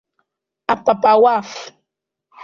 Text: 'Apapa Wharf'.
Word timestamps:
'Apapa 0.67 1.11
Wharf'. 1.23 1.59